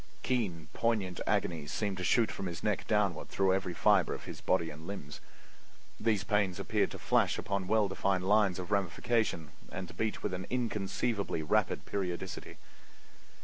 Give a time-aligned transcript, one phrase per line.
[0.23, 4.41] Keen, poignant agonies seemed to shoot from his neck downward through every fiber of his
[4.41, 5.19] body and limbs.
[5.99, 10.33] These pains appeared to flash along well defined lines of ramification and to beat with
[10.33, 12.57] an inconceivably rapid periodicity.